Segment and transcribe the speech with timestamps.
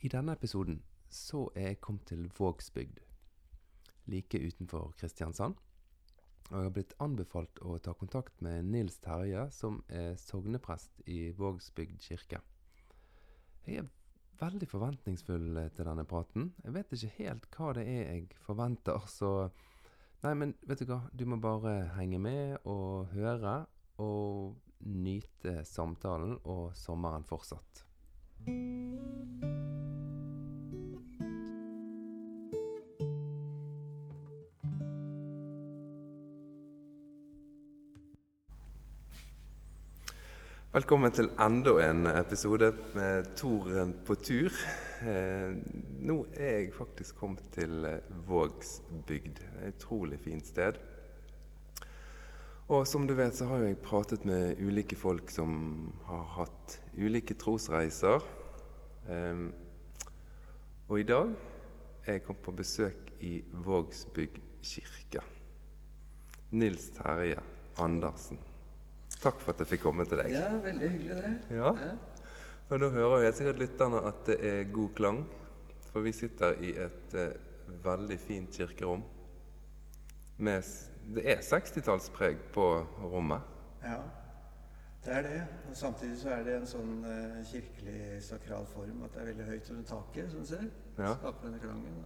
[0.00, 0.78] I denne episoden
[1.12, 3.02] så er jeg kommet til Vågsbygd,
[4.08, 5.58] like utenfor Kristiansand.
[6.50, 11.34] Og jeg har blitt anbefalt å ta kontakt med Nils Terje, som er sogneprest i
[11.36, 12.40] Vågsbygd kirke.
[13.66, 13.90] Jeg er
[14.40, 16.54] veldig forventningsfull til denne praten.
[16.64, 19.50] Jeg vet ikke helt hva det er jeg forventer, så
[20.20, 20.98] Nei, men vet du hva?
[21.16, 23.54] Du må bare henge med og høre,
[24.04, 27.84] og nyte samtalen og sommeren fortsatt.
[40.70, 44.54] Velkommen til enda en episode med Toren på tur.
[45.02, 45.56] Eh,
[46.06, 49.40] nå er jeg faktisk kommet til eh, Vågsbygd.
[49.66, 50.78] Et utrolig fint sted.
[52.68, 57.34] Og som du vet, så har jeg pratet med ulike folk som har hatt ulike
[57.34, 58.22] trosreiser.
[59.10, 59.42] Eh,
[60.86, 61.34] og i dag
[62.04, 65.26] er jeg kommet på besøk i Vågsbygd kirke.
[66.54, 67.42] Nils Terje
[67.82, 68.38] Andersen.
[69.20, 70.32] Takk for at jeg fikk komme til deg.
[70.32, 71.32] Ja, veldig hyggelig det.
[71.58, 71.74] Ja.
[72.70, 75.24] Og nå hører jo helt sikkert lytterne at det er god klang.
[75.90, 77.34] For vi sitter i et eh,
[77.84, 79.02] veldig fint kirkerom.
[80.38, 80.70] Med,
[81.14, 82.66] det er 60-tallspreg på
[83.02, 83.44] rommet.
[83.82, 83.98] Ja,
[85.04, 85.42] det er det.
[85.70, 89.50] Og samtidig så er det en sånn eh, kirkelig sakral form at det er veldig
[89.50, 90.66] høyt under taket, som du ser.
[90.96, 91.14] Ja.
[91.18, 92.02] Skaper denne klangen.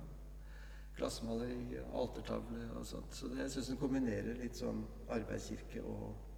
[0.96, 3.14] Glassmaleri, altertavle og sånt.
[3.14, 4.84] Så det, jeg syns den kombinerer litt sånn
[5.14, 6.33] arbeidskirke og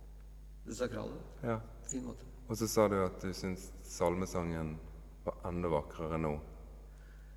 [0.66, 1.20] det sakrale.
[1.42, 1.60] Ja.
[1.90, 2.26] Fin måte.
[2.46, 4.76] Og så sa du at du syns salmesangen
[5.26, 6.36] var enda vakrere nå.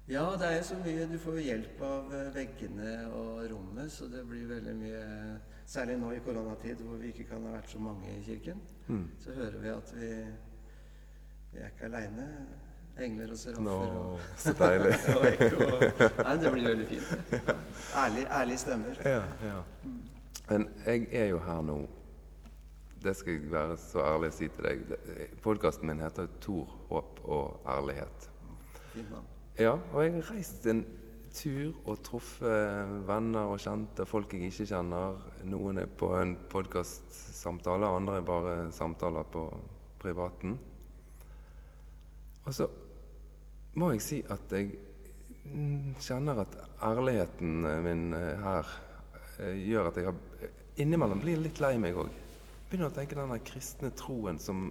[0.10, 3.92] Ja, det er jo så mye Du får jo hjelp av eh, veggene og rommet,
[3.94, 5.02] så det blir veldig mye
[5.70, 8.58] Særlig nå i koronatid hvor vi ikke kan ha vært så mange i kirken.
[8.88, 9.04] Mm.
[9.22, 10.08] Så hører vi at vi,
[11.52, 12.26] vi er ikke aleine.
[12.98, 14.96] Engler og seraffer seraffer og, så deilig.
[15.20, 16.24] og ekko.
[16.24, 17.54] Nei, det blir veldig fint.
[18.40, 19.04] Ærlig, stemmer.
[19.06, 19.62] Ja, ja.
[20.50, 21.78] Men jeg er jo her nå.
[23.04, 24.90] Det skal jeg være så ærlig å si til deg.
[25.44, 28.28] Podkasten min heter 'Tor, håp og ærlighet'.
[29.60, 30.86] Ja, og jeg har reist en
[31.34, 35.20] tur og truffet venner og kjente, folk jeg ikke kjenner.
[35.44, 39.46] Noen er på en podkastsamtale, andre er bare samtaler på
[40.00, 40.58] privaten.
[42.46, 42.68] Og så
[43.74, 44.74] må jeg si at jeg
[46.04, 48.72] kjenner at ærligheten min eh, her
[49.40, 50.50] eh, gjør at jeg har
[50.80, 52.10] innimellom blir litt lei meg òg.
[52.70, 54.68] Begynner å tenke den kristne troen som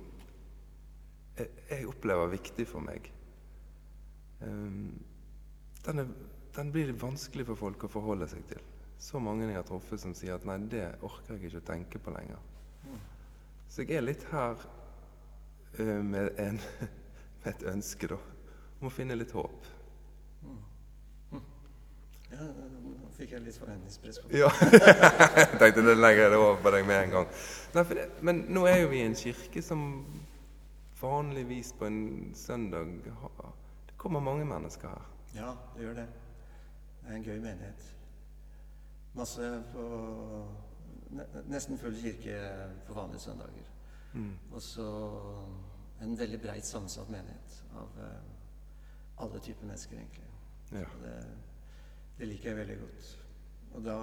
[1.38, 3.08] jeg, jeg opplever viktig for meg.
[4.38, 4.92] Um,
[5.82, 6.12] den, er,
[6.54, 8.62] den blir vanskelig for folk å forholde seg til.
[9.02, 12.02] Så mange jeg har truffet som sier at nei, det orker jeg ikke å tenke
[12.02, 12.38] på lenger.
[13.68, 14.62] Så jeg er litt her
[15.78, 16.62] eh, med, en,
[17.42, 18.18] med et ønske, da.
[18.78, 19.66] Om å finne litt håp.
[22.28, 24.48] Ja, nå fikk jeg litt forventningspress på Ja.
[25.42, 27.28] jeg tenkte det legger jeg det over på deg med en gang.
[27.74, 29.82] Nei, det, men nå er jo vi i en kirke som
[31.00, 32.00] vanligvis på en
[32.34, 33.52] søndag har
[33.86, 35.04] Det kommer mange mennesker her.
[35.34, 36.06] Ja, det gjør det.
[37.02, 37.90] Det er en gøy menighet.
[39.14, 39.84] Masse på
[41.48, 42.34] Nesten full kirke
[42.86, 43.68] på vanlige søndager.
[44.12, 44.34] Mm.
[44.52, 44.88] Og så
[46.02, 48.26] en veldig breit sammensatt menighet av eh,
[49.24, 50.28] alle typer mennesker, egentlig.
[50.72, 50.84] Ja.
[52.18, 53.10] Det, liker jeg veldig godt.
[53.74, 53.96] Og da,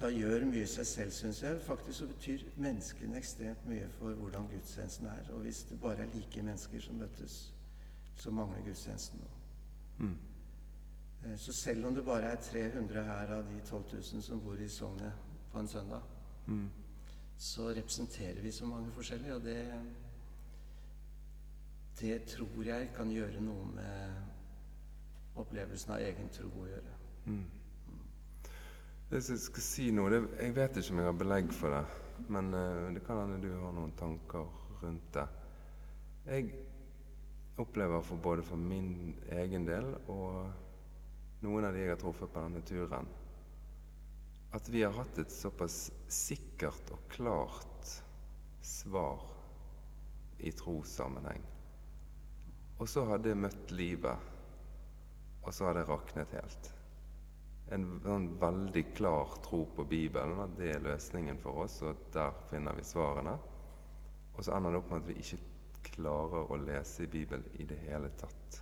[0.00, 1.60] da gjør mye seg selv, syns jeg.
[1.60, 5.32] Faktisk så betyr menneskene ekstremt mye for hvordan gudstjenesten er.
[5.32, 7.52] Og hvis det bare er like mennesker som møtes,
[8.16, 9.42] så mangler gudstjenesten noe.
[9.98, 10.16] Mm.
[11.24, 14.54] Eh, Så selv om det bare er 300 her av de 12 000 som bor
[14.60, 15.12] i Sognet
[15.52, 16.00] på en søndag,
[16.46, 16.70] Mm.
[17.38, 19.82] så representerer vi så mange forskjellige, og det
[22.00, 24.14] Det tror jeg kan gjøre noe med
[25.36, 26.93] opplevelsen av egen tro å gjøre.
[27.26, 27.44] Mm.
[29.10, 31.82] Det jeg skal si nå, det, jeg vet ikke om jeg har belegg for det,
[32.34, 34.48] men uh, det kan hende du har noen tanker
[34.82, 35.26] rundt det.
[36.24, 36.50] Jeg
[37.60, 42.42] opplever for både for min egen del og noen av de jeg har truffet på
[42.42, 43.08] denne turen,
[44.54, 47.90] at vi har hatt et såpass sikkert og klart
[48.64, 49.22] svar
[50.38, 51.42] i trossammenheng.
[52.78, 54.30] Og så har det møtt livet,
[55.44, 56.73] og så har det raknet helt.
[57.72, 62.32] En en, veldig klar tro på Bibelen, at det er løsningen for oss, og der
[62.50, 63.38] finner vi svarene.
[64.34, 65.38] Og så ender det opp med at vi ikke
[65.94, 68.60] klarer å lese i Bibelen i det hele tatt.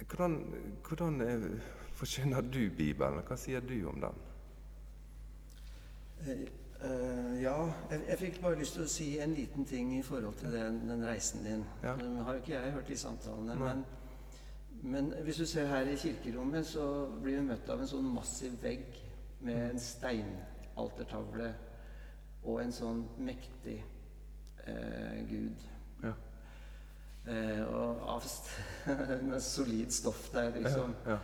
[0.00, 0.38] Hvordan,
[0.88, 1.46] hvordan er,
[1.94, 3.22] forkynner du Bibelen?
[3.28, 4.22] Hva sier du om den?
[6.26, 6.48] Eh,
[6.84, 7.56] Eh, ja,
[7.90, 10.78] jeg, jeg fikk bare lyst til å si en liten ting i forhold til den,
[10.88, 11.64] den reisen din.
[11.82, 11.92] Ja.
[12.00, 13.82] Den har jo ikke jeg hørt de samtalene, men,
[14.82, 16.84] men hvis du ser her i kirkerommet, så
[17.22, 18.86] blir vi møtt av en sånn massiv vegg
[19.44, 21.50] med en steinaltertavle
[22.48, 23.76] og en sånn mektig
[24.64, 25.66] eh, gud.
[26.04, 26.14] Ja.
[27.28, 28.48] Eh, og avst,
[29.28, 30.96] med solid stoff der, liksom.
[31.06, 31.18] Ja.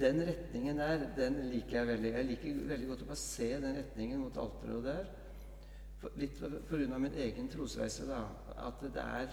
[0.00, 2.12] Den retningen der, den liker jeg veldig.
[2.14, 5.08] Jeg liker veldig godt å bare se den retningen mot alteret og der.
[6.00, 6.36] For, litt
[6.68, 6.98] pga.
[6.98, 8.22] min egen trosreise, da.
[8.68, 9.32] At det er,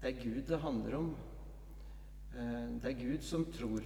[0.00, 1.10] det er Gud det handler om.
[2.34, 3.82] Eh, det er Gud som tror.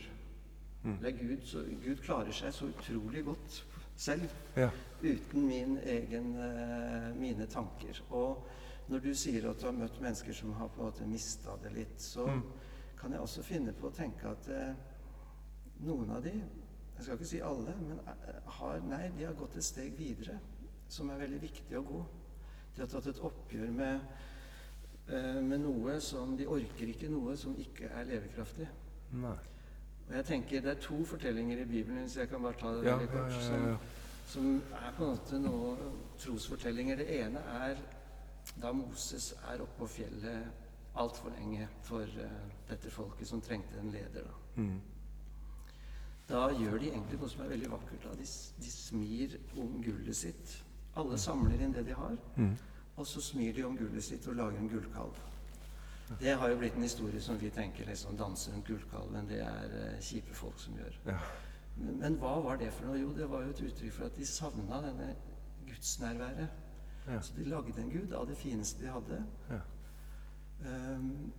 [0.85, 0.99] Mm.
[1.00, 3.62] Det er Gud, så, Gud klarer seg så utrolig godt
[3.96, 4.70] selv Ja.
[5.02, 8.02] uten min egen, eh, mine tanker.
[8.11, 8.44] Og
[8.88, 11.73] når du sier at du har møtt mennesker som har på en måte mista det
[11.73, 12.43] litt, så Mm.
[12.99, 14.75] kan jeg også finne på å tenke at eh,
[15.81, 16.31] noen av de,
[16.97, 18.00] jeg skal ikke si alle, men
[18.47, 20.38] har, nei, de har gått et steg videre
[20.88, 22.05] som er veldig viktig å gå.
[22.76, 24.00] De har tatt et oppgjør med,
[25.06, 28.68] med noe som De orker ikke noe som ikke er levekraftig.
[29.12, 29.36] Nei.
[30.08, 32.84] Og jeg tenker Det er to fortellinger i Bibelen, hvis jeg kan bare ta det
[32.84, 33.76] Ja, veldig kort, som,
[34.26, 35.76] som er på en måte noe
[36.18, 36.96] trosfortellinger.
[36.96, 37.76] Det ene er
[38.62, 42.34] da Moses er oppe på fjellet altfor lenge for uh,
[42.68, 44.28] dette folket som trengte en leder.
[44.28, 44.62] Da.
[44.62, 44.80] Mm.
[46.28, 48.06] da gjør de egentlig noe som er veldig vakkert.
[48.20, 48.28] De,
[48.62, 50.60] de smir om gullet sitt.
[50.96, 52.54] Alle samler inn det de har, Mm.
[52.96, 55.23] Og så smir de om gullet sitt og lager en gullkalv.
[56.20, 59.29] Det har jo blitt en historie som vi tenker liksom danser rundt gullkalven.
[59.29, 60.99] Det er eh, kjipe folk som gjør.
[61.06, 61.19] Ja.
[61.76, 62.99] Men, men hva var det for noe?
[63.00, 65.14] Jo, det var jo et uttrykk for at de savna denne
[65.67, 66.61] gudsnærværet.
[67.08, 67.20] Ja.
[67.20, 69.25] Så de lagde en gud av det fineste de hadde.
[69.50, 69.62] Ja.
[70.64, 71.32] Um,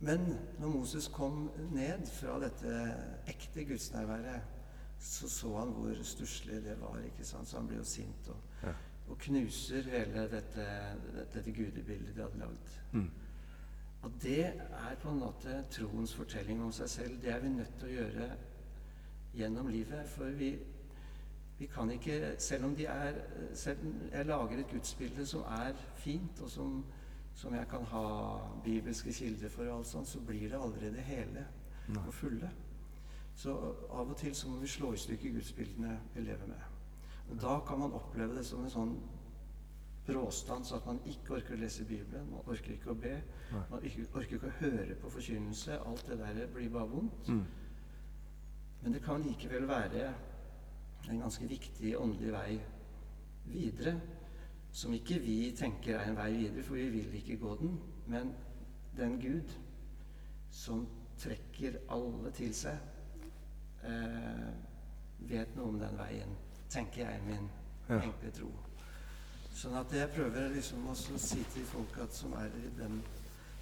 [0.00, 0.28] men
[0.60, 2.76] når Moses kom ned fra dette
[3.28, 4.54] ekte gudsnærværet,
[4.98, 7.00] så så han hvor stusslig det var.
[7.04, 7.48] ikke sant?
[7.48, 8.68] Så han ble jo sint og.
[9.08, 10.66] Og knuser hele dette,
[11.34, 12.76] dette gudebildet de hadde lagd.
[12.92, 13.10] Mm.
[14.02, 17.22] Og det er på en måte troens fortelling om seg selv.
[17.22, 18.28] Det er vi nødt til å gjøre
[19.34, 20.06] gjennom livet.
[20.08, 20.52] For vi,
[21.58, 23.18] vi kan ikke Selv om de er
[23.54, 23.78] selv
[24.12, 26.84] jeg lager et gudsbilde som er fint, og som,
[27.34, 28.06] som jeg kan ha
[28.64, 31.46] bibelske kilder for, og alt sånt, så blir det aldri det hele
[31.88, 32.06] Nei.
[32.06, 32.50] og fulle.
[33.34, 33.54] Så
[33.90, 36.77] av og til så må vi slå i stykker gudsbildene vi lever med.
[37.30, 38.94] Og da kan man oppleve det som en sånn
[40.08, 43.18] bråstans at man ikke orker å lese Bibelen, man orker ikke å be,
[43.52, 43.64] Nei.
[43.70, 45.80] man ikke, orker ikke å høre på forkynnelse.
[45.84, 47.28] Alt det der blir bare vondt.
[47.28, 47.44] Mm.
[48.82, 50.08] Men det kan likevel være
[51.08, 52.58] en ganske viktig åndelig vei
[53.48, 53.94] videre,
[54.72, 57.78] som ikke vi tenker er en vei videre, for vi vil ikke gå den.
[58.06, 58.32] Men
[58.96, 59.52] den Gud
[60.50, 60.86] som
[61.18, 62.78] trekker alle til seg,
[63.84, 64.48] eh,
[65.18, 66.36] vet noe om den veien,
[66.70, 67.48] tenker jeg i min
[67.88, 68.00] Ja.
[68.02, 68.50] enkle tro.
[69.54, 73.02] Sånn at jeg prøver liksom å si til folk at, som er i den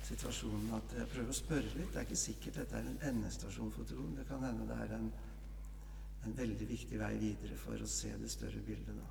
[0.02, 1.92] situasjonen, at jeg prøver å spørre litt.
[1.92, 4.14] Det er ikke sikkert dette er en endestasjon for troen.
[4.16, 5.12] Det kan hende det er en,
[6.26, 8.96] en veldig viktig vei videre for å se det større bildet.
[8.98, 9.08] da.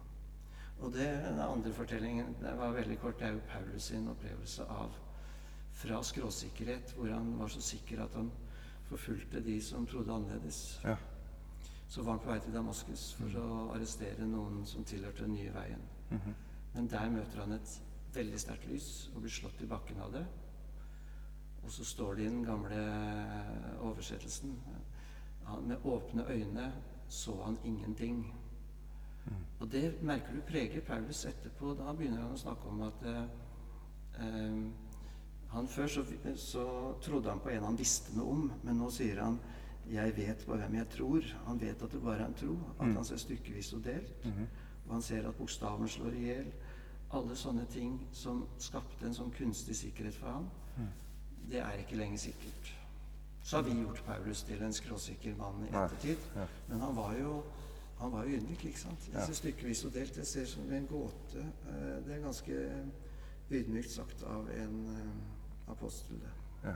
[0.84, 3.20] Og det, den andre fortellingen det var veldig kort.
[3.20, 4.92] Det er jo Paulus sin opplevelse av
[5.76, 8.32] fra skråsikkerhet, hvor han var så sikker at han
[8.90, 10.80] forfulgte de som trodde annerledes.
[10.84, 10.96] Ja.
[11.88, 15.54] Så var han på vei til Damaskus for å arrestere noen som tilhørte den nye
[15.54, 15.82] veien.
[16.12, 16.34] Mhm.
[16.74, 17.82] Men der møter han et
[18.14, 20.26] veldig sterkt lys og blir slått i bakken av det.
[21.64, 22.82] Og så står det i den gamle
[23.82, 24.58] oversettelsen
[25.46, 26.74] han, Med åpne øyne
[27.10, 28.34] så han ingenting.
[29.60, 31.74] Og det merker du preger Paulus etterpå.
[31.74, 33.24] Da begynner han å snakke om at eh,
[34.22, 34.60] eh,
[35.56, 36.04] han Før så,
[36.36, 36.66] så
[37.02, 39.40] trodde han på en han visste noe om, men nå sier han
[39.92, 41.34] 'Jeg vet på hvem jeg tror'.
[41.48, 42.58] Han vet at det bare er en tro.
[42.80, 42.96] At Mm.
[42.96, 44.26] han ser stykkevis og delt.
[44.26, 44.48] Mhm.
[44.88, 46.46] Og han ser at bokstaven slår i hjel.
[47.14, 50.88] Alle sånne ting som skapte en sånn kunstig sikkerhet for ham, Mm.
[51.50, 52.76] det er ikke lenger sikkert.
[53.44, 56.18] Så har vi gjort Paulus til en skråsikker mann i ettertid.
[56.36, 56.46] ja.
[56.70, 57.44] Men han var jo
[58.00, 59.10] han var jo ydmyk, ikke sant?
[59.14, 61.40] Jeg ser stykkevis og delt, jeg ser som en gåte.
[61.70, 62.72] Eh, Det er ganske
[63.52, 66.16] ydmykt sagt av en eh, apostel.
[66.20, 66.30] det.
[66.70, 66.74] Ja.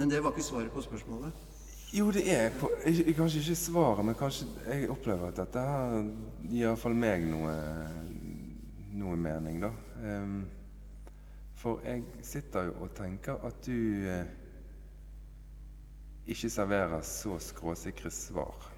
[0.00, 1.32] Men det var ikke svaret på spørsmålet.
[1.92, 6.06] Jo, det er på, ikke, kanskje ikke svaret, men kanskje jeg opplever at dette her
[6.48, 7.56] gir iallfall meg noe,
[8.96, 9.68] noe mening, da.
[10.00, 10.38] Um,
[11.60, 14.30] for jeg sitter jo og tenker at du eh,
[16.32, 18.70] ikke serverer så skråsikre svar.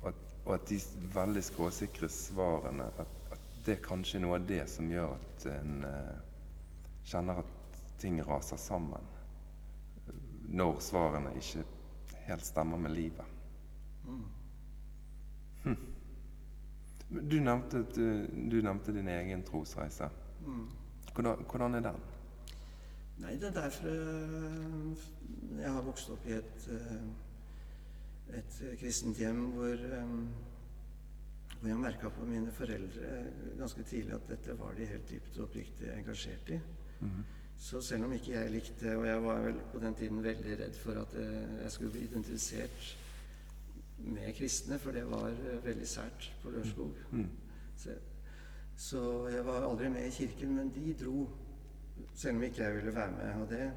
[0.00, 0.80] Og at, og at de
[1.12, 5.84] veldig skråsikre svarene at, at det er kanskje noe av det som gjør at en
[5.90, 6.16] eh,
[7.04, 9.12] kjenner at ting raser sammen
[10.48, 11.64] når svarene ikke
[12.26, 13.24] helt stemmer med livet.
[14.06, 14.24] Mm.
[15.64, 15.76] Hm.
[17.30, 20.08] Du nevnte, du, du nevnte din egen trosreise.
[20.46, 20.66] Mm.
[21.14, 22.00] Hvordan, hvordan er den?
[23.16, 25.04] Nei, det er derfor eh,
[25.62, 27.06] jeg har vokst opp i et, eh,
[28.40, 30.10] et kristent hjem hvor, eh,
[31.54, 33.22] hvor jeg merka på mine foreldre
[33.56, 36.60] ganske tidlig at dette var de helt dypt og oppriktig engasjert i.
[37.00, 37.24] Mhm.
[37.58, 40.74] Så selv om ikke jeg likte Og jeg var vel på den tiden veldig redd
[40.76, 42.96] for at eh, jeg skulle bli identifisert
[43.98, 46.92] med kristne, for det var eh, veldig sært på Lørenskog.
[47.10, 47.26] Mm.
[47.76, 47.94] Så,
[48.76, 51.28] så jeg var aldri med i kirken, men de dro,
[52.14, 53.42] selv om ikke jeg ville være med.
[53.42, 53.72] Og det,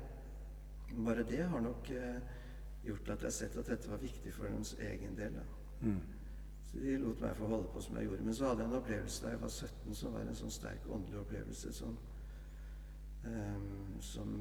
[1.05, 2.21] bare det har nok eh,
[2.83, 5.39] gjort at jeg har sett at dette var viktig for deres egen del.
[5.81, 6.00] Mm.
[6.71, 8.24] Så de lot meg få holde på som jeg gjorde.
[8.24, 10.89] Men så hadde jeg en opplevelse da jeg var 17 som var en sånn sterk
[10.89, 11.95] åndelig opplevelse som,
[13.25, 14.33] ehm, som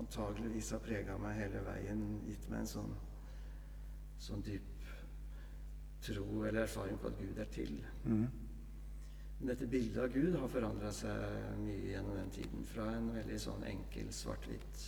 [0.00, 2.94] antageligvis har prega meg hele veien, gitt meg en sånn,
[4.18, 4.62] sånn dyp
[6.00, 7.74] tro eller erfaring på at Gud er til.
[8.06, 8.26] Mm.
[9.40, 12.64] Dette bildet av Gud har forandra seg mye gjennom den tiden.
[12.68, 14.82] Fra en veldig sånn enkel svart-hvitt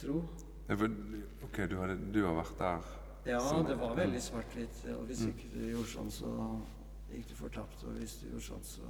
[0.00, 0.22] tro.
[0.68, 2.88] Ok, du, har, du har vært der
[3.32, 3.64] Ja, sånn.
[3.68, 4.82] det var veldig svart-hvitt.
[4.94, 5.32] Og hvis Mm.
[5.32, 6.32] ikke du gjorde sånn, så
[7.10, 7.84] gikk du fortapt.
[7.84, 8.82] Og hvis du gjorde sånn, så,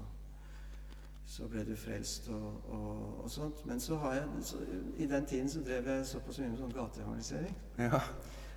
[1.29, 3.65] så ble du frelst og, og, og sånt.
[3.69, 4.61] Men så har jeg, så,
[4.97, 7.59] i den tiden så drev jeg såpass mye med sånn gateevangelisering.
[7.85, 8.01] Ja.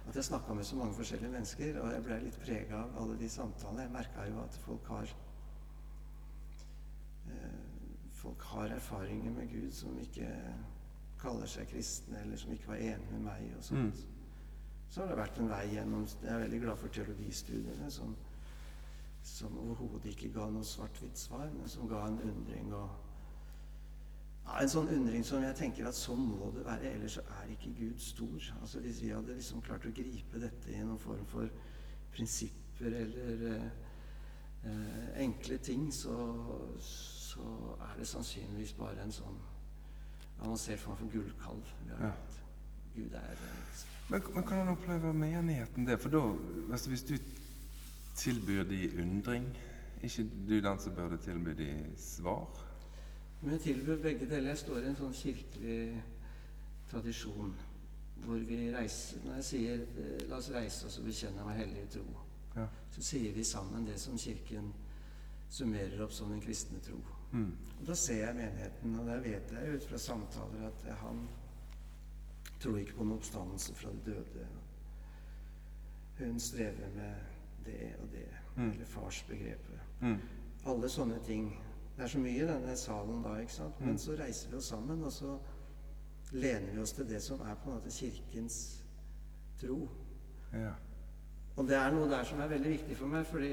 [0.07, 3.17] At jeg snakka med så mange forskjellige mennesker, og jeg ble litt prega av alle
[3.19, 3.83] de samtalene.
[3.83, 5.11] Jeg merka jo at folk har
[7.27, 7.59] eh,
[8.21, 10.27] Folk har erfaringer med Gud som ikke
[11.21, 13.47] kaller seg kristne, eller som ikke var enig med meg.
[13.57, 13.97] og sånt.
[13.97, 14.19] Mm.
[14.89, 18.15] Så har det vært en vei gjennom Jeg er veldig glad for teologistudiene, som,
[19.23, 22.89] som overhodet ikke ga noe svart-hvitt svar, men som ga en undring og
[24.41, 27.75] ja, En sånn undring som jeg tenker at sånn må det være, ellers er ikke
[27.77, 28.47] Gud stor.
[28.59, 31.51] Altså Hvis vi hadde liksom klart å gripe dette i noen form for
[32.11, 33.69] prinsipper eller eh,
[34.65, 36.17] eh, enkle ting, så,
[36.81, 37.45] så
[37.77, 39.37] er det sannsynligvis bare en sånn
[40.41, 41.73] avansert form for gullkalv.
[41.85, 42.13] vi har Ja.
[42.95, 43.91] Gud er liksom.
[44.09, 45.99] Men, men kan han oppleve menigheten det?
[46.01, 46.21] For da,
[46.71, 47.13] altså hvis du
[48.15, 49.57] tilbyr de undring,
[50.03, 52.67] ikke du den som burde tilby de svar?
[53.41, 54.49] Men jeg tilbyr begge deler.
[54.49, 56.03] Jeg står i en sånn kirkelig
[56.91, 57.53] tradisjon
[58.21, 61.87] hvor vi reiser Når jeg sier eh, 'la oss reise oss og bekjenne vår hellige
[61.95, 62.19] tro',
[62.55, 62.67] Ja.
[62.91, 64.73] så sier vi sammen det som Kirken
[65.49, 66.97] summerer opp som den kristne tro.
[67.31, 67.57] Mm.
[67.79, 71.27] Og Da ser jeg menigheten, og der vet jeg ut fra samtaler at han
[72.59, 74.47] tror ikke på noen oppstandelse fra de døde.
[76.19, 77.13] Hun strever med
[77.65, 78.27] det og det,
[78.57, 78.71] Mm.
[78.71, 79.79] eller farsbegrepet.
[80.01, 80.17] Mm.
[80.65, 81.63] Alle sånne ting.
[81.97, 83.79] Det er så mye i denne salen da, ikke sant?
[83.79, 83.97] Men Mm.
[83.97, 85.37] så reiser vi oss sammen, og så
[86.31, 88.83] lener vi oss til det som er på en måte Kirkens
[89.61, 89.89] tro.
[90.53, 90.71] Ja.
[91.57, 93.49] Og det er noe der som er veldig viktig for meg, fordi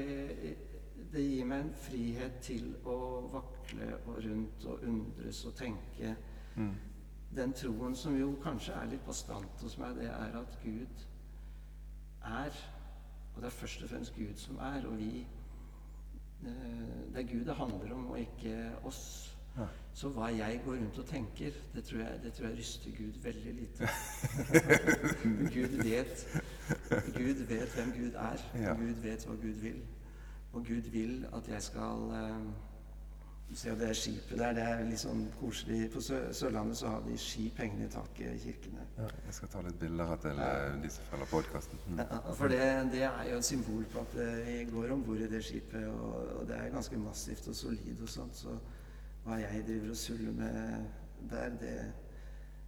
[1.13, 2.95] det gir meg en frihet til å
[3.31, 6.15] vakle og rundt og undres og tenke.
[6.55, 6.75] Mm.
[7.35, 11.05] Den troen som jo kanskje er litt bastant hos meg, det er at Gud
[12.25, 12.51] er.
[13.39, 15.27] Og det er først og fremst Gud som er, og vi
[16.43, 16.49] eh,
[17.13, 19.37] Det er Gud det handler om, og ikke oss.
[19.93, 23.21] Så hva jeg går rundt og tenker, det tror jeg, det tror jeg ryster Gud
[23.23, 23.87] veldig lite.
[25.55, 26.27] Gud vet
[26.89, 28.43] Gud vet hvem Gud er.
[28.75, 29.81] Gud vet hva Gud vil.
[30.53, 32.11] Og Gud vil at jeg skal
[33.53, 35.87] Se det skipet der, det er litt sånn koselig.
[35.93, 38.83] På Sø Sørlandet så har de skip hengende i taket i kirkene.
[38.99, 41.81] Ja, jeg skal ta litt bilder her til eh, de som følger podkasten.
[41.87, 42.01] Mm.
[42.03, 42.61] Ja, For det,
[42.93, 45.87] det er jo et symbol på at eh, vi går om bord i det skipet,
[45.89, 48.37] og, og det er ganske massivt og solid og sånt.
[48.37, 48.53] Så
[49.25, 50.85] hva jeg driver og suller med
[51.33, 51.75] der, det,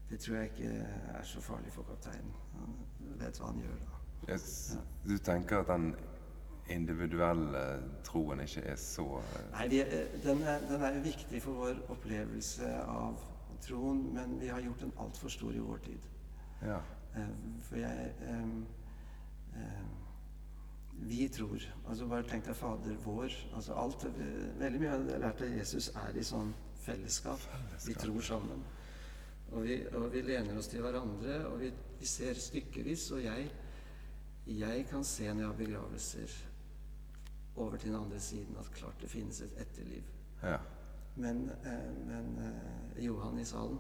[0.09, 0.73] det tror jeg ikke
[1.13, 2.33] er så farlig for kapteinen.
[2.57, 2.73] Han
[3.21, 4.01] vet hva han gjør da.
[4.29, 4.49] Yes.
[4.75, 4.81] Ja.
[5.09, 5.93] Du tenker at den
[6.69, 7.63] individuelle
[8.05, 11.81] troen ikke er så eh, Nei, vi, eh, den, er, den er viktig for vår
[11.93, 13.19] opplevelse av
[13.61, 16.11] troen, men vi har gjort den altfor stor i vår tid.
[16.65, 16.79] Ja.
[17.15, 17.33] Eh,
[17.67, 18.65] For jeg um,
[19.55, 19.89] um,
[21.09, 21.59] Vi tror.
[21.89, 23.31] Altså Bare tenk deg Fader vår.
[23.55, 24.05] Altså alt,
[24.59, 27.41] Veldig mye av det jeg lærte av Jesus, er i sånn fellesskap.
[27.85, 28.63] Vi tror sammen.
[29.51, 33.09] Og vi, og vi lener oss til hverandre, og vi, vi ser stykkevis.
[33.17, 33.49] Og jeg,
[34.47, 36.37] jeg kan se når jeg har begravelser
[37.55, 40.03] over til den andre siden, at klart det finnes et etterliv.
[40.43, 40.57] ja.
[41.15, 43.79] Men, eh, men eh, Johan i salen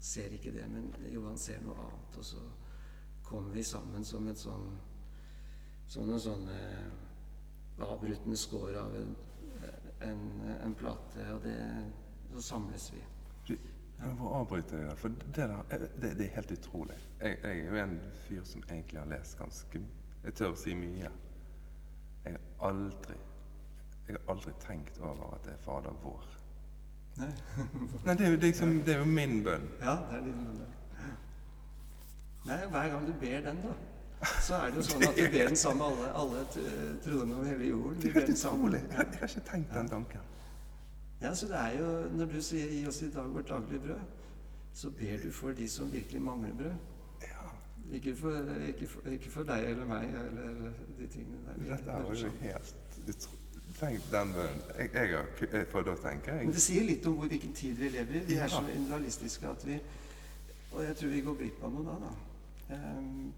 [0.00, 2.18] ser ikke det, men Johan ser noe annet.
[2.18, 2.42] Og så
[3.24, 4.72] kommer vi sammen som et sånn
[5.92, 6.54] Sånne sånne
[7.84, 9.10] avbrytende skår av en,
[10.06, 10.22] en,
[10.64, 11.56] en plate, og det,
[12.32, 13.02] så samles vi.
[14.02, 16.96] Jeg må avbryte deg der, for det, der, eh, det, det er helt utrolig.
[17.20, 19.82] Jeg, jeg er jo en fyr som egentlig har lest ganske
[20.24, 21.10] Jeg tør å si mye.
[22.24, 23.16] Jeg har aldri
[24.08, 26.24] Jeg har aldri tenkt over at det er Fader vår.
[27.16, 27.28] Nei.
[28.06, 29.68] Nei, det er jo, liksom, det er jo min bønn.
[29.80, 30.62] Ja, det er din bønn.
[32.46, 33.74] Nei, hver gang du ber den, da,
[34.42, 37.46] så er det jo sånn at du ber den sammen med alle, alle troende over
[37.46, 38.00] hele jorden.
[38.02, 38.64] Det er ber den sammen.
[38.66, 38.80] utrolig.
[38.90, 40.28] Jeg, jeg har ikke tenkt den tanken.
[41.22, 44.00] Ja, så det er jo, Når du sier 'gi oss i dag vårt daglige brød',
[44.74, 46.74] så ber du for de som virkelig mangler brød.
[47.92, 48.32] Ikke for,
[48.68, 51.76] ikke for, ikke for deg eller meg eller de tingene der.
[51.76, 52.74] dette er jo helt
[53.08, 53.38] utrolig.
[53.78, 54.34] Tenk den.
[54.78, 55.10] Jeg, jeg
[55.52, 58.18] jeg- For da tenker Men det sier litt om hvor, hvilken tid vi lever i.
[58.26, 58.44] Vi Ja.
[58.44, 59.80] er så individualistiske at vi
[60.72, 62.98] Og jeg tror vi går glipp av noe da, da.
[62.98, 63.32] Um,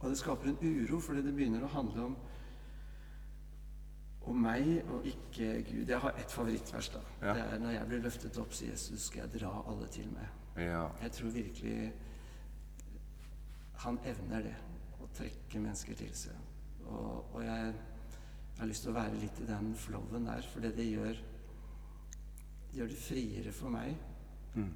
[0.00, 2.16] og det skaper en uro, fordi det begynner å handle om
[4.28, 5.88] om meg og ikke Gud.
[5.88, 6.88] Jeg har ett favorittvers.
[6.88, 6.98] da.
[7.26, 7.34] Ja.
[7.34, 10.28] Det er når jeg blir løftet opp, sier Jesus, skal jeg dra alle til meg.
[10.66, 10.88] Ja.
[11.02, 11.92] Jeg tror virkelig
[13.84, 14.56] han evner det.
[14.98, 16.34] Å trekke mennesker til seg.
[16.88, 20.64] Og, og jeg, jeg har lyst til å være litt i den flowen der, for
[20.64, 21.18] det det gjør
[22.68, 23.96] Det gjør det friere for meg
[24.54, 24.72] Mm.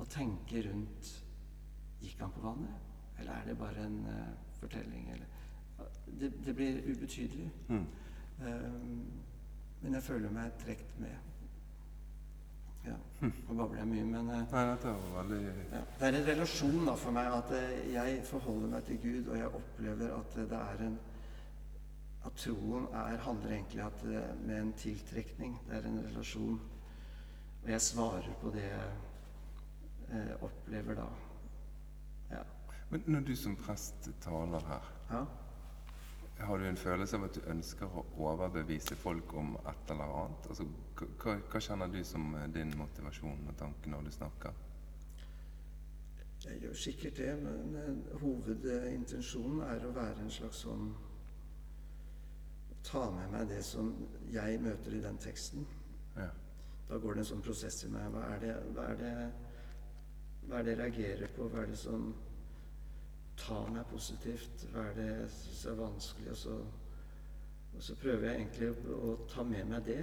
[0.00, 1.10] å tenke rundt
[2.00, 2.80] Gikk han på vannet?
[3.18, 5.06] Eller er det bare en uh, fortelling?
[5.12, 5.26] Eller,
[6.20, 7.50] det, det blir ubetydelig.
[7.68, 7.86] Mm.
[8.40, 9.06] Um,
[9.82, 11.16] men jeg føler meg trukket med.
[12.86, 12.96] Ja.
[13.20, 15.40] Nå babler jeg mye, men eh, Nei, dette var veldig
[15.72, 15.82] ja.
[15.98, 19.38] Det er en relasjon da for meg at eh, jeg forholder meg til Gud, og
[19.40, 20.98] jeg opplever at eh, det er en
[22.26, 25.52] At troen er, handler egentlig at, det, med en tiltrekning.
[25.68, 26.56] Det er en relasjon.
[27.62, 28.88] Og jeg svarer på det jeg
[30.10, 31.06] eh, opplever da.
[32.32, 32.42] Ja.
[32.90, 35.22] Men når du som prest taler her, ja.
[36.38, 40.48] Har du en følelse av at du ønsker å overbevise folk om et eller annet?
[40.50, 40.66] Altså,
[40.98, 44.52] hva, hva- kjenner du som eh, din motivasjon og tanke når du snakker?
[46.46, 50.90] Jeg gjør sikkert det, men eh, hovedintensjonen er å være en slags sånn
[52.86, 53.88] Ta med meg det som
[54.30, 55.64] jeg møter i den teksten.
[56.14, 56.28] Ja.
[56.86, 58.04] Da går det en sånn prosess i meg.
[58.14, 59.14] Hva er det, hva er det,
[60.46, 61.48] hva er det jeg reagerer på?
[61.50, 62.04] Hva er det som
[63.36, 64.66] tar meg positivt?
[64.72, 66.30] Hva er det jeg syns er vanskelig?
[66.30, 66.56] Og så,
[67.76, 69.98] og så prøver jeg egentlig å, å ta med meg det,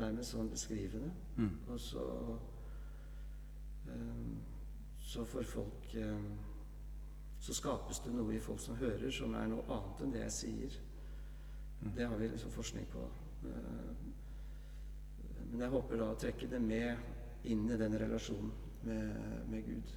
[0.00, 1.12] nærmest sånn beskrivende.
[1.36, 1.52] Mm.
[1.68, 2.06] Og så
[3.88, 4.40] um,
[5.02, 6.28] Så får folk um,
[7.42, 10.34] Så skapes det noe i folk som hører, som er noe annet enn det jeg
[10.36, 10.76] sier.
[11.82, 11.94] Mm.
[11.96, 13.08] Det har vi liksom forskning på.
[13.44, 13.94] Eh,
[15.50, 18.52] Men jeg håper da å trekke det med inn i den relasjonen
[18.86, 19.18] med,
[19.50, 19.90] med Gud.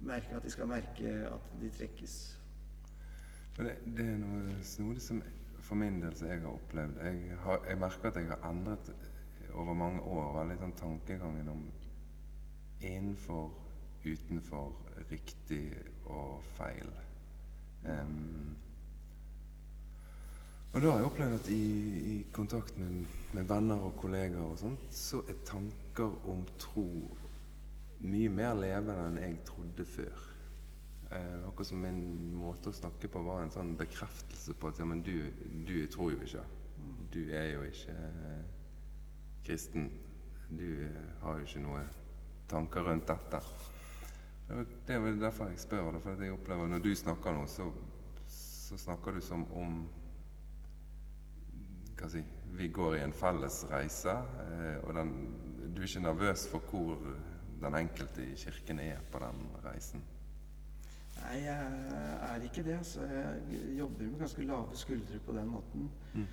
[0.00, 2.16] Merke at de skal merke at de trekkes.
[3.56, 5.22] Det, det er noe snodig som
[5.66, 6.98] for min del som jeg har opplevd.
[7.02, 8.92] Jeg, har, jeg merker at jeg har endret
[9.54, 11.64] over mange år veldig sånn tankegangen om
[12.84, 13.48] innenfor,
[14.04, 14.70] utenfor,
[15.10, 15.64] riktig
[16.12, 16.92] og feil.
[17.86, 18.54] Um,
[20.74, 21.62] og da har jeg opplevd at i,
[22.12, 26.86] i kontakt med, med venner og kollegaer og sånt, så er tanker om tro
[28.04, 30.24] mye mer levende enn jeg trodde før.
[31.10, 32.00] Eh, akkurat som min
[32.34, 35.14] måte å snakke på var en sånn bekreftelse på at ja, men du,
[35.68, 36.42] du tror jo ikke.
[37.14, 38.42] Du er jo ikke eh,
[39.46, 39.90] kristen.
[40.50, 41.84] Du eh, har jo ikke noe
[42.50, 43.40] tanker rundt dette.
[44.46, 45.98] Det er- vel derfor jeg spør.
[46.02, 47.70] For jeg opplever når du snakker nå, så,
[48.28, 49.80] så snakker du som om
[51.96, 52.20] hva si,
[52.58, 55.12] vi går i en felles reise, eh, og den,
[55.72, 56.98] du er ikke nervøs for hvor
[57.60, 60.02] den enkelte i kirken er på den reisen.
[61.16, 61.66] Nei, jeg
[62.22, 62.76] er ikke det.
[62.78, 63.04] Altså.
[63.06, 65.90] Jeg jobber med ganske lave skuldre på den måten.
[66.14, 66.26] Mm.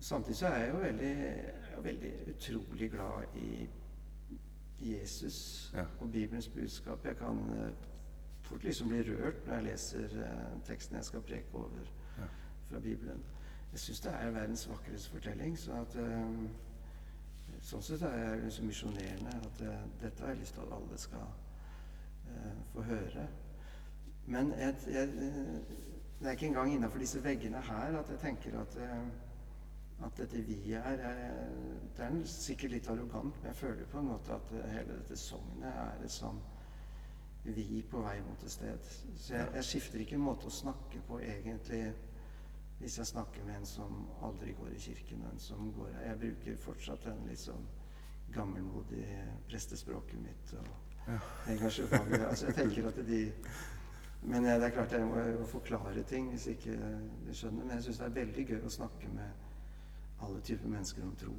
[0.00, 1.44] Samtidig så er jeg jo veldig,
[1.82, 3.68] veldig utrolig glad i
[4.80, 5.84] Jesus Ja.
[6.00, 7.04] og Bibelens budskap.
[7.04, 7.72] Jeg kan eh,
[8.42, 11.68] fort liksom bli rørt når jeg leser eh, teksten jeg skal preke over
[12.18, 12.24] Ja.
[12.70, 13.22] fra Bibelen.
[13.72, 15.58] Jeg syns det er verdens vakreste fortelling.
[15.58, 16.48] Så at, eh,
[17.68, 19.36] sånn sett er jeg liksom misjonerende.
[19.36, 21.28] At det, dette har jeg lyst til at alle skal
[22.32, 23.28] eh, få høre.
[24.28, 25.08] Men jeg, jeg,
[26.18, 30.42] det er ikke engang innafor disse veggene her at jeg tenker at, eh, at dette
[30.46, 31.32] vi er, jeg,
[31.96, 35.16] Det er sikkert litt arrogant, men jeg føler på en måte at eh, hele dette
[35.16, 36.40] sognet er et sånn
[37.48, 38.88] vi på vei mot et sted.
[39.16, 41.86] Så jeg, jeg skifter ikke måte å snakke på egentlig
[42.78, 45.24] hvis jeg snakker med en som aldri går i kirken.
[45.32, 45.88] En som går.
[46.04, 47.64] Jeg bruker fortsatt den litt sånn
[48.34, 50.54] gammelmodige prestespråket mitt.
[50.58, 50.68] og
[51.08, 51.18] Ja.
[51.48, 52.26] engasjementet.
[52.28, 53.32] Altså, jeg tenker at de
[54.22, 56.72] Men jeg, det er klart jeg må jo forklare ting hvis ikke
[57.26, 57.64] de skjønner.
[57.64, 59.30] Men jeg syns det er veldig gøy å snakke med
[60.20, 61.34] alle typer mennesker om tro.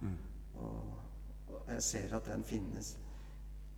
[0.00, 0.16] Mm.
[0.54, 0.94] Og,
[1.48, 2.94] og jeg ser at den finnes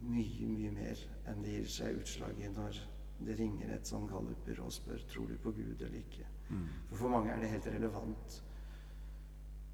[0.01, 2.79] mye, mye mer enn det gir seg utslag i når
[3.27, 6.28] det ringer et sånn galluper og spør tror du på Gud eller ikke.
[6.51, 6.67] Mm.
[6.89, 8.43] For for mange er det helt relevant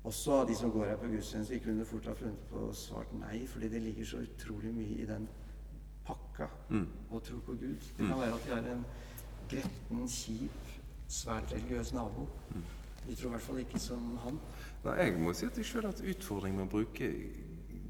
[0.04, 3.12] også av de som går her på gudstjeneste, kunne fort ha funnet på å svart
[3.16, 5.28] nei, fordi det ligger så utrolig mye i den
[6.04, 6.86] pakka Mm.
[7.10, 7.80] å tro på Gud.
[7.96, 8.84] Det kan være at de har en
[9.48, 10.74] gretten, kjip,
[11.08, 12.28] svært religiøs nabo.
[13.06, 14.38] De tror i hvert fall ikke som han.
[14.84, 17.10] Nei, jeg må si at jeg sjøl har hatt utfordring med å bruke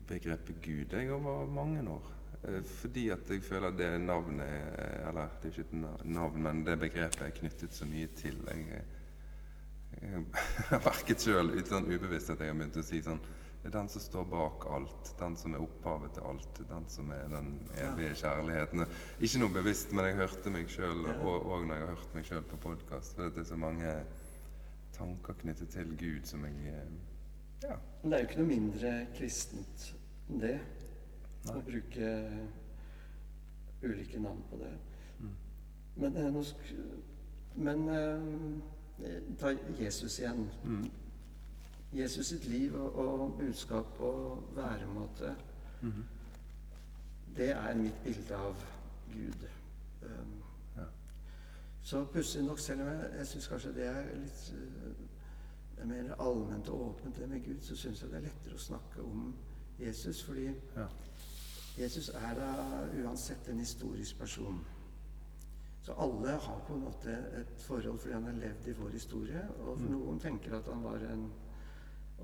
[0.07, 2.13] begrepet Gud jeg over mange år.
[2.45, 6.43] Eh, Fordi at jeg føler at det navnet er- Eller det er ikke et navn,
[6.43, 8.37] men det begrepet er knyttet så mye til.
[8.51, 8.83] Jeg,
[10.03, 10.11] jeg
[10.69, 13.21] har merket sjøl sånn ubevisst at jeg har begynt å si sånn
[13.65, 15.15] Det er den som står bak alt.
[15.19, 16.59] Den som er opphavet til alt.
[16.69, 17.47] Den som er den
[17.81, 18.83] evige kjærligheten.
[19.25, 22.27] Ikke noe bevisst, men jeg hørte meg sjøl, og, og når jeg har hørt meg
[22.29, 23.15] sjøl på podkast.
[23.17, 23.95] For det er så mange
[24.93, 26.93] tanker knyttet til Gud som jeg eh,
[27.65, 27.79] Ja.
[28.03, 29.87] Men det er jo ikke noe mindre kristent
[30.29, 30.59] enn det.
[31.53, 32.11] Å bruke
[33.85, 34.73] ulike navn på det.
[35.97, 36.45] Men, eh,
[37.57, 40.49] men eh, ta Jesus igjen.
[40.65, 40.91] Mm.
[41.93, 45.35] Jesus sitt liv og, og budskap og væremåte,
[45.83, 46.05] Mhm.
[47.37, 48.57] det er mitt bilde av
[49.13, 49.49] Gud.
[50.03, 50.43] Um,
[50.77, 50.83] Ja.
[51.83, 54.95] Så pussig nok, selv om jeg, jeg syns kanskje det er litt eh,
[55.77, 58.55] det er mer allment og åpent, det med Gud, så syns jeg det er lettere
[58.55, 59.35] å snakke om
[59.79, 60.23] Jesus.
[60.25, 60.45] Fordi
[60.77, 60.87] Ja.
[61.79, 62.51] Jesus er da
[63.03, 64.61] uansett en historisk person.
[65.83, 69.43] Så alle har på en måte et forhold fordi han har levd i vår historie.
[69.67, 71.27] Og noen tenker at han var en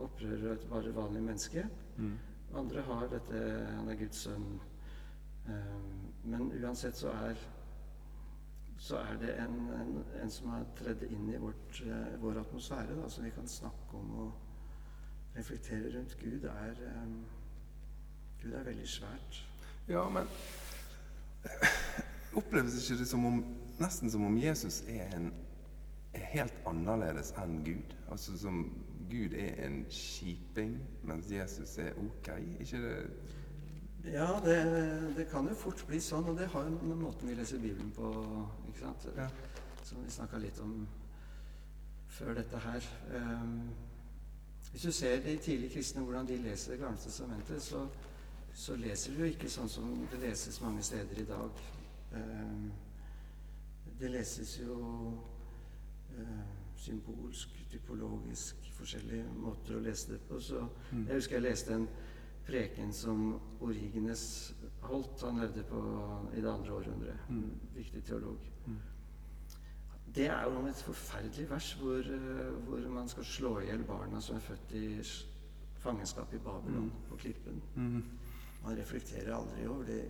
[0.01, 1.67] opprører og et bare vanlig menneske.
[1.97, 2.19] Mm.
[2.57, 3.41] Andre har dette
[3.77, 4.61] Han er Guds sønn.
[5.47, 7.37] Um, men uansett så er
[8.81, 12.97] så er det en, en, en som har tredd inn i vårt, uh, vår atmosfære,
[12.97, 16.17] da, som vi kan snakke om og reflektere rundt.
[16.21, 17.19] Gud er, um,
[18.43, 19.41] Gud er veldig svært.
[19.89, 20.29] Ja, men
[22.39, 23.41] oppleves ikke det som om
[23.81, 25.33] nesten som om Jesus er, en,
[26.15, 27.97] er helt annerledes enn Gud?
[28.11, 28.63] Altså som
[29.11, 32.33] Gud er en kjiping, mens Jesus er ok?
[32.61, 32.97] Ikke det
[34.05, 34.57] Ja, det,
[35.17, 37.91] det kan jo fort bli sånn, og det har jo med måten vi leser Bibelen
[37.93, 38.09] på,
[38.71, 39.09] ikke sant?
[39.17, 39.27] Ja.
[39.85, 40.87] Som vi snakka litt om
[42.09, 42.87] før dette her.
[43.13, 43.69] Um,
[44.71, 47.85] hvis du ser de tidlige kristne, hvordan de leser Det gamle testamentet, så,
[48.55, 51.65] så leser du ikke sånn som det leses mange steder i dag.
[52.13, 52.71] Um,
[54.01, 54.77] det leses jo
[56.17, 56.45] uh,
[56.81, 60.41] symbolsk, typologisk, forskjellige måter å lese det på.
[60.43, 60.63] Så
[60.95, 61.89] jeg husker jeg leste en
[62.47, 64.23] preken som Origenes
[64.87, 65.23] holdt.
[65.27, 65.83] Han levde på,
[66.35, 67.29] i det andre århundret.
[67.31, 67.45] En
[67.77, 68.49] viktig teolog.
[70.15, 74.21] Det er jo et forferdelig vers hvor, eh, hvor man skal slå i hjel barna
[74.21, 74.87] som er født i
[75.79, 77.63] fangenskap i Babylon, på klippen.
[78.65, 80.03] Man reflekterer aldri over det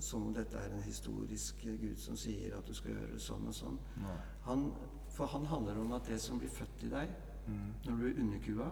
[0.00, 3.54] som om dette er en historisk Gud som sier at du skal gjøre sånn og
[3.54, 3.78] sånn.
[4.46, 4.68] Han,
[5.10, 7.08] for han handler om at det som blir født i deg
[7.86, 8.70] når du er underkua,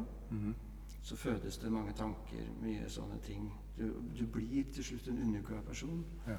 [1.02, 3.50] så fødes det mange tanker, mye sånne ting.
[3.78, 6.04] Du, du blir til slutt en underkua person.
[6.26, 6.36] Ja.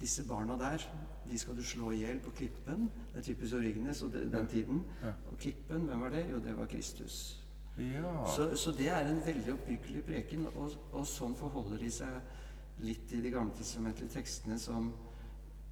[0.00, 0.82] Disse barna der,
[1.30, 2.90] de skal du slå i hjel på klippen.
[3.12, 4.84] Det er typisk Origenes og de, den tiden.
[5.02, 5.12] Ja.
[5.30, 6.26] Og klippen, hvem var det?
[6.30, 7.39] Jo, det var Kristus.
[7.80, 8.14] Ja.
[8.28, 13.12] Så, så det er en veldig oppbyggelig preken, og, og sånn forholder de seg litt
[13.12, 14.92] i de gammeltestamentlige tekstene som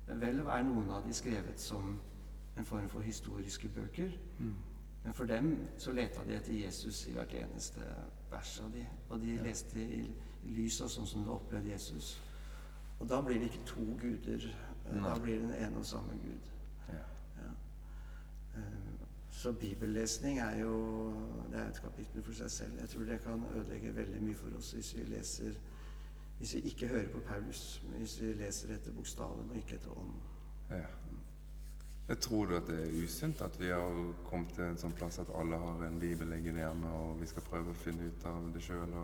[0.09, 1.99] Vel er noen av de skrevet som
[2.57, 4.15] en form for historiske bøker.
[5.05, 7.85] Men for dem så leta de etter Jesus i hvert eneste
[8.31, 8.87] vers av de.
[9.11, 10.01] Og de leste i,
[10.45, 12.15] i lys av sånn som de opplevde Jesus.
[12.99, 14.49] Og da blir det ikke to guder.
[14.89, 15.03] Nei.
[15.05, 16.51] Da blir det en og samme Gud.
[19.39, 21.13] Eh, Så bibellesning er jo
[21.53, 22.81] det er et kapittel for seg selv.
[22.81, 25.53] Jeg tror det kan ødelegge veldig mye for oss hvis vi leser
[26.39, 30.21] Hvis vi ikke hører på Paulus, hvis vi leser etter bokstaven og ikke etter ånden.
[30.71, 30.87] ja.
[32.09, 35.19] Jeg tror du at det er usunt at vi har kommet til en sånn plass
[35.19, 38.47] at alle har en bibel liggende hjemme, og vi skal prøve å finne ut av
[38.55, 38.95] det sjøl?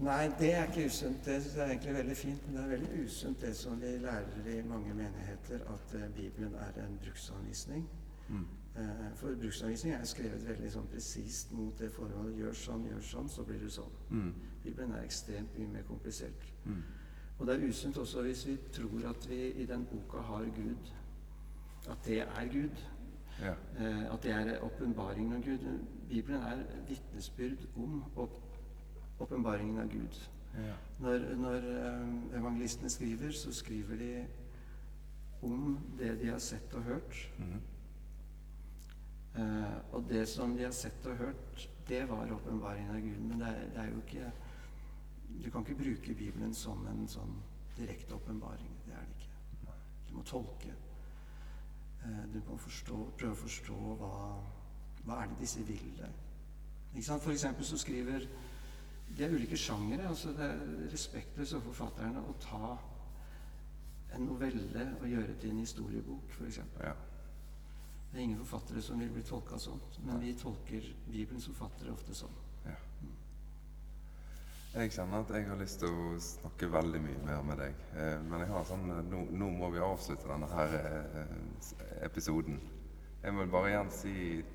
[0.00, 1.24] Nei, det er ikke usunt.
[1.24, 2.46] Det er egentlig veldig fint.
[2.46, 6.54] Men det er veldig usunt det som vi lærer i mange menigheter, at eh, Bibelen
[6.54, 7.84] er en bruksanvisning.
[8.28, 8.46] Mm.
[8.78, 12.36] Eh, For bruksanvisning er skrevet veldig sånn presist mot det forholdet.
[12.38, 13.96] Gjør sånn, gjør sånn, så blir det sånn.
[14.10, 14.28] Mm.
[14.62, 16.44] Bibelen er ekstremt mye mer komplisert.
[16.64, 16.82] Mm.
[17.38, 20.92] Og det er usunt også hvis vi tror at vi i den boka har Gud.
[21.90, 22.82] At det er Gud.
[23.40, 23.54] Ja.
[23.78, 25.66] Eh, at det er åpenbaringen av Gud.
[26.08, 28.04] Bibelen er vitnesbyrd om
[29.18, 30.20] åpenbaringen av Gud.
[30.58, 30.74] Ja.
[31.00, 34.12] Når, når eh, evangelistene skriver, så skriver de
[35.42, 37.18] om det de har sett og hørt.
[37.38, 37.60] Mhm.
[39.34, 43.20] Eh, og det som de har sett og hørt, det var åpenbaringen av Gud.
[43.20, 44.32] Men det er, det er jo ikke
[45.44, 47.34] Du kan ikke bruke Bibelen som en sånn
[47.76, 48.70] direkte åpenbaring.
[48.86, 49.74] Det er det ikke.
[50.08, 50.72] Du må tolke.
[52.00, 54.12] Uh, du må forstå, prøve å forstå hva,
[55.04, 56.16] hva er det disse vil deg.
[56.94, 57.18] Ikke?
[57.20, 58.24] For eksempel så skriver
[59.18, 60.08] De er ulike sjangere.
[60.08, 62.72] altså Det er respektløst overfor forfatterne å ta
[64.16, 66.60] en novelle og gjøre til en historiebok, f.eks.
[66.80, 66.96] Ja.
[68.10, 72.14] Det er ingen forfattere som vil bli tolka sånn, men vi tolker Bibelens forfattere ofte
[72.16, 72.36] sånn.
[72.64, 72.76] ja.
[74.74, 77.78] Jeg kjenner at jeg har lyst til å snakke veldig mye mer med deg.
[77.96, 82.60] Eh, Men jeg har sånn eh, Nå, nå må vi avslutte denne her eh, episoden.
[83.22, 84.12] Jeg vil bare igjen si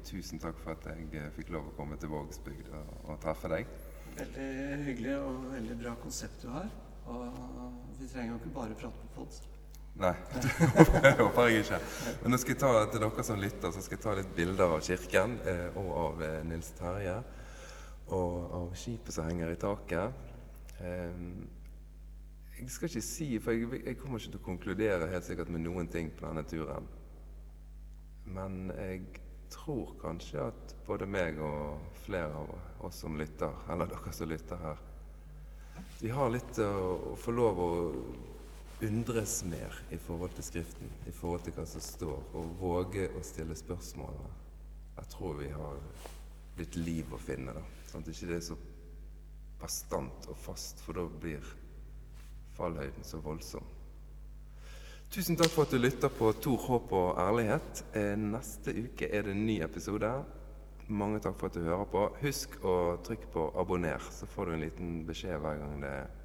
[0.08, 3.74] tusen takk for at jeg fikk lov å komme til Vågsbygd og, og treffe deg.
[4.20, 4.48] Veldig
[4.86, 6.70] hyggelig og veldig bra konsept du har.
[7.10, 7.26] Og
[8.00, 9.42] vi trenger jo ikke bare prate på pod.
[9.94, 11.78] Nei, det håper jeg ikke.
[12.24, 14.74] Men nå skal jeg ta til dere som lytter, så skal jeg ta litt bilder
[14.74, 17.18] av kirken eh, og av eh, Nils Terje.
[18.18, 20.32] Og av skipet som henger i taket.
[20.82, 21.20] Eh,
[22.58, 25.66] jeg skal ikke si, for jeg, jeg kommer ikke til å konkludere helt sikkert med
[25.68, 26.90] noen ting på denne turen.
[28.34, 29.06] Men jeg
[29.54, 34.62] tror kanskje at både meg og flere av oss som lytter, eller dere som lytter
[34.64, 34.82] her,
[36.02, 37.74] vi har litt å, å få lov å
[38.82, 43.24] undres mer i forhold til Skriften, i forhold til hva som står, og våge å
[43.26, 44.18] stille spørsmål.
[44.98, 45.78] Jeg tror vi har
[46.58, 47.64] litt liv å finne, da.
[47.90, 48.58] Sånn at ikke det er så
[49.62, 51.54] bastant og fast, for da blir
[52.58, 53.66] fallhøyden så voldsom.
[55.14, 57.84] Tusen takk for at du lytter på Tor, håp og ærlighet.
[57.94, 60.10] Eh, Neste uke er det en ny episode.
[60.90, 62.08] Mange takk for at du hører på.
[62.24, 66.23] Husk å trykke på abonner, så får du en liten beskjed hver gang det er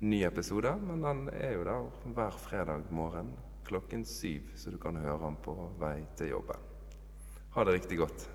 [0.00, 0.74] ny episode.
[0.82, 3.32] Men den er jo der hver fredag morgen
[3.64, 6.60] klokken syv, så du kan høre den på vei til jobben.
[7.54, 8.26] Ha det riktig godt.